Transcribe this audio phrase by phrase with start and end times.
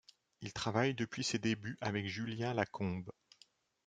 [0.41, 3.11] Il travaille depuis ses débuts avec Julien Lacombe.